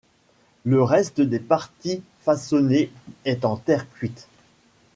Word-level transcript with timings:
Le 0.65 0.81
reste 0.81 1.21
des 1.21 1.37
parties 1.37 2.01
façonnées 2.21 2.89
est 3.23 3.45
en 3.45 3.55
terre 3.55 3.85
cuite. 3.91 4.27